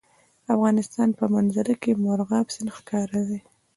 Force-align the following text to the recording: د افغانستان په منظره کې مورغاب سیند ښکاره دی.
د 0.43 0.45
افغانستان 0.57 1.09
په 1.19 1.25
منظره 1.35 1.73
کې 1.81 1.99
مورغاب 2.03 2.47
سیند 2.55 2.69
ښکاره 2.77 3.19
دی. 3.29 3.39